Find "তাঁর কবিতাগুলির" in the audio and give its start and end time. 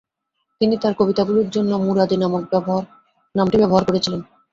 0.77-1.49